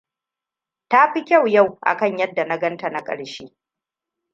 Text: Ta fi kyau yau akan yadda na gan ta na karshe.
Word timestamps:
Ta 0.87 1.11
fi 1.13 1.21
kyau 1.27 1.45
yau 1.55 1.67
akan 1.91 2.17
yadda 2.19 2.43
na 2.45 2.57
gan 2.59 2.77
ta 2.77 2.89
na 2.89 3.01
karshe. 3.03 3.45